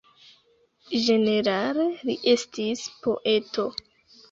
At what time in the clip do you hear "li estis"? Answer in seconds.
2.09-2.83